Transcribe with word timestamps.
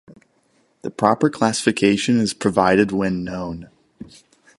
The 0.81 0.89
proper 0.89 1.29
classification 1.29 2.19
is 2.19 2.33
provided 2.33 2.91
when 2.91 3.23
known. 3.23 3.69